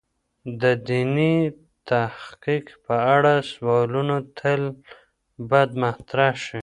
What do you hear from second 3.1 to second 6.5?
اړه سوالونه تل باید مطرح